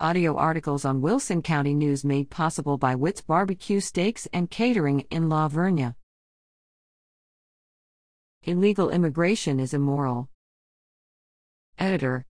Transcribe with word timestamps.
Audio 0.00 0.34
articles 0.34 0.84
on 0.84 1.00
Wilson 1.00 1.40
County 1.40 1.72
News 1.72 2.04
made 2.04 2.28
possible 2.28 2.76
by 2.76 2.96
Witt's 2.96 3.20
Barbecue 3.20 3.78
Steaks 3.78 4.26
and 4.32 4.50
Catering 4.50 5.06
in 5.08 5.28
La 5.28 5.48
Vernia. 5.48 5.94
Illegal 8.42 8.90
immigration 8.90 9.60
is 9.60 9.72
immoral. 9.72 10.28
Editor. 11.78 12.26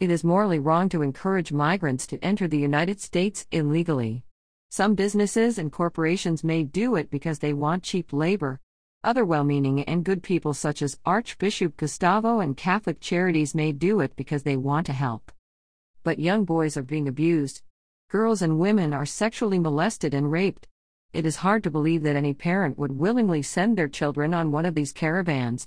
It 0.00 0.10
is 0.10 0.24
morally 0.24 0.58
wrong 0.58 0.88
to 0.88 1.02
encourage 1.02 1.52
migrants 1.52 2.06
to 2.06 2.24
enter 2.24 2.48
the 2.48 2.58
United 2.58 2.98
States 2.98 3.46
illegally. 3.52 4.24
Some 4.70 4.94
businesses 4.94 5.58
and 5.58 5.70
corporations 5.70 6.42
may 6.42 6.62
do 6.64 6.96
it 6.96 7.10
because 7.10 7.40
they 7.40 7.52
want 7.52 7.82
cheap 7.82 8.10
labor. 8.10 8.58
Other 9.04 9.26
well 9.26 9.44
meaning 9.44 9.84
and 9.84 10.02
good 10.02 10.22
people, 10.22 10.54
such 10.54 10.80
as 10.80 10.98
Archbishop 11.04 11.76
Gustavo 11.76 12.40
and 12.40 12.56
Catholic 12.56 13.00
Charities, 13.00 13.54
may 13.54 13.72
do 13.72 14.00
it 14.00 14.16
because 14.16 14.44
they 14.44 14.56
want 14.56 14.86
to 14.86 14.94
help 14.94 15.30
but 16.06 16.20
young 16.20 16.44
boys 16.44 16.76
are 16.76 16.84
being 16.84 17.08
abused. 17.08 17.62
Girls 18.12 18.40
and 18.40 18.60
women 18.60 18.94
are 18.94 19.04
sexually 19.04 19.58
molested 19.58 20.14
and 20.14 20.30
raped. 20.30 20.68
It 21.12 21.26
is 21.26 21.42
hard 21.42 21.64
to 21.64 21.70
believe 21.72 22.04
that 22.04 22.14
any 22.14 22.32
parent 22.32 22.78
would 22.78 22.92
willingly 22.92 23.42
send 23.42 23.76
their 23.76 23.88
children 23.88 24.32
on 24.32 24.52
one 24.52 24.66
of 24.66 24.76
these 24.76 24.92
caravans. 24.92 25.66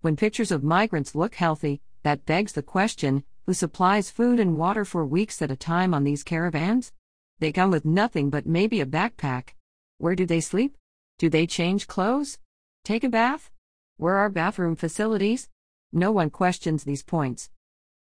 When 0.00 0.16
pictures 0.16 0.50
of 0.50 0.64
migrants 0.64 1.14
look 1.14 1.34
healthy, 1.34 1.82
that 2.04 2.24
begs 2.24 2.54
the 2.54 2.62
question 2.62 3.22
who 3.44 3.52
supplies 3.52 4.08
food 4.08 4.40
and 4.40 4.56
water 4.56 4.86
for 4.86 5.04
weeks 5.04 5.42
at 5.42 5.50
a 5.50 5.56
time 5.56 5.92
on 5.92 6.04
these 6.04 6.24
caravans? 6.24 6.94
They 7.38 7.52
come 7.52 7.70
with 7.70 7.84
nothing 7.84 8.30
but 8.30 8.46
maybe 8.46 8.80
a 8.80 8.86
backpack. 8.86 9.50
Where 9.98 10.14
do 10.14 10.24
they 10.24 10.40
sleep? 10.40 10.78
Do 11.18 11.28
they 11.28 11.46
change 11.46 11.86
clothes? 11.86 12.38
Take 12.82 13.04
a 13.04 13.10
bath? 13.10 13.50
Where 13.98 14.16
are 14.16 14.30
bathroom 14.30 14.74
facilities? 14.74 15.50
No 15.92 16.12
one 16.12 16.30
questions 16.30 16.84
these 16.84 17.02
points. 17.02 17.50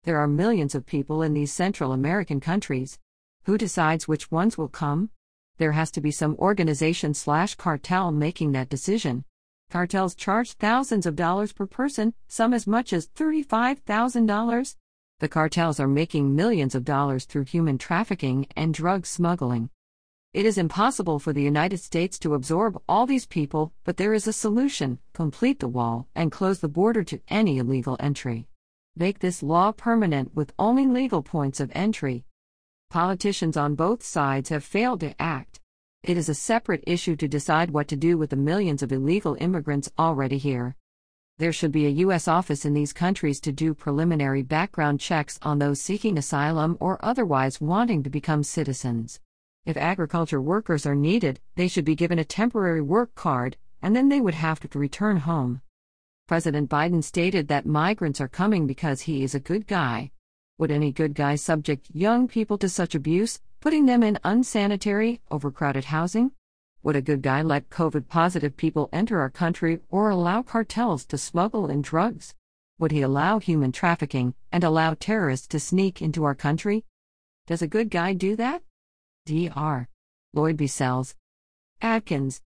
There 0.05 0.19
are 0.19 0.29
millions 0.29 0.75
of 0.75 0.85
people 0.85 1.23
in 1.23 1.33
these 1.33 1.51
Central 1.51 1.91
American 1.93 2.39
countries. 2.39 2.99
Who 3.45 3.57
decides 3.57 4.07
which 4.07 4.31
ones 4.31 4.59
will 4.59 4.69
come? 4.69 5.09
There 5.57 5.73
has 5.73 5.91
to 5.93 6.03
be 6.03 6.11
some 6.11 6.37
organization 6.37 7.15
slash 7.15 7.55
cartel 7.55 8.13
making 8.13 8.53
that 8.53 8.69
decision. 8.69 9.25
Cartels 9.71 10.15
charge 10.15 10.53
thousands 10.53 11.07
of 11.07 11.17
dollars 11.17 11.55
per 11.55 11.67
person, 11.67 12.13
some 12.29 12.53
as 12.53 12.67
much 12.67 12.93
as 12.93 13.09
$35,000. 13.09 14.77
The 15.21 15.29
cartels 15.29 15.81
are 15.81 15.89
making 15.89 16.37
millions 16.37 16.75
of 16.75 16.85
dollars 16.85 17.25
through 17.25 17.45
human 17.45 17.79
trafficking 17.79 18.47
and 18.55 18.75
drug 18.75 19.07
smuggling. 19.07 19.71
It 20.35 20.45
is 20.45 20.59
impossible 20.59 21.19
for 21.19 21.33
the 21.33 21.43
United 21.43 21.79
States 21.79 22.19
to 22.19 22.35
absorb 22.35 22.79
all 22.87 23.07
these 23.07 23.25
people, 23.25 23.73
but 23.85 23.97
there 23.97 24.13
is 24.13 24.29
a 24.29 24.35
solution 24.35 24.99
complete 25.15 25.61
the 25.61 25.69
wall 25.69 26.09
and 26.15 26.31
close 26.31 26.61
the 26.61 26.69
border 26.69 27.05
to 27.05 27.21
any 27.31 27.57
illegal 27.57 27.97
entry 28.01 28.49
make 28.97 29.19
this 29.19 29.43
law 29.43 29.73
permanent 29.73 30.35
with 30.35 30.53
only 30.59 30.87
legal 30.87 31.23
points 31.23 31.59
of 31.59 31.73
entry. 31.75 32.25
Politicians 32.91 33.57
on 33.57 33.75
both 33.75 34.05
sides 34.05 34.51
have 34.51 34.63
failed 34.63 35.01
to 35.01 35.21
act. 35.21 35.61
It 36.05 36.17
is 36.17 36.29
a 36.29 36.35
separate 36.35 36.85
issue 36.87 37.17
to 37.17 37.27
decide 37.27 37.71
what 37.71 37.89
to 37.89 37.97
do 37.97 38.17
with 38.17 38.31
the 38.31 38.37
millions 38.37 38.83
of 38.83 38.93
illegal 38.93 39.37
immigrants 39.41 39.91
already 39.99 40.39
here. 40.39 40.77
There 41.39 41.53
should 41.53 41.73
be 41.73 41.87
a 41.87 42.01
U.S. 42.05 42.29
office 42.29 42.65
in 42.65 42.75
these 42.75 42.93
countries 42.93 43.41
to 43.41 43.51
do 43.51 43.75
preliminary 43.75 44.43
background 44.43 45.01
checks 45.01 45.41
on 45.43 45.59
those 45.59 45.81
seeking 45.81 46.17
asylum 46.17 46.77
or 46.79 47.05
otherwise 47.05 47.61
wanting 47.61 48.05
to 48.05 48.11
become 48.11 48.45
citizens. 48.45 49.19
If 49.67 49.77
agriculture 49.77 50.41
workers 50.41 50.87
are 50.87 50.95
needed, 50.95 51.41
they 51.57 51.67
should 51.67 51.85
be 51.85 51.97
given 51.97 52.21
a 52.21 52.25
temporary 52.25 52.83
work 52.83 53.17
card, 53.17 53.57
and 53.83 53.97
then 53.97 54.09
they 54.09 54.21
would 54.21 54.35
have 54.35 54.61
to 54.61 54.79
return 54.79 55.17
home. 55.17 55.63
President 56.27 56.71
Biden 56.71 57.05
stated 57.05 57.49
that 57.49 57.67
migrants 57.67 58.19
are 58.19 58.29
coming 58.29 58.67
because 58.67 59.03
he 59.03 59.23
is 59.23 59.35
a 59.35 59.41
good 59.41 59.67
guy. 59.67 60.11
Would 60.57 60.71
any 60.71 60.91
good 60.91 61.15
guy 61.15 61.35
subject 61.35 61.91
young 61.93 62.29
people 62.29 62.57
to 62.59 62.69
such 62.69 62.95
abuse, 62.95 63.43
putting 63.61 63.85
them 63.85 64.03
in 64.03 64.19
unsanitary, 64.25 65.21
overcrowded 65.31 65.85
housing? 65.85 66.33
Would 66.83 66.97
a 66.97 67.03
good 67.03 67.21
guy 67.21 67.43
let 67.43 67.69
COVID 67.69 68.09
positive 68.09 68.57
people 68.57 68.89
enter 68.91 69.21
our 69.21 69.29
country 69.29 69.81
or 69.91 70.09
allow 70.09 70.41
cartels 70.43 71.05
to 71.07 71.19
smuggle 71.19 71.69
in 71.69 71.83
drugs? 71.83 72.35
Would 72.79 72.93
he 72.93 73.03
allow 73.03 73.39
human 73.39 73.71
trafficking 73.71 74.35
and 74.51 74.65
allow 74.65 74.95
terrorists 74.95 75.47
to 75.49 75.61
sneak 75.61 76.01
into 76.01 76.25
our 76.25 76.35
country? 76.35 76.87
Does 77.47 77.61
a 77.61 77.69
good 77.69 77.91
guy 77.91 78.15
do 78.15 78.35
that? 78.37 78.63
Dr. 79.27 79.89
Lloyd 80.33 80.57
B. 80.57 80.67
Sells. 80.69 81.15
Adkins, 81.83 82.41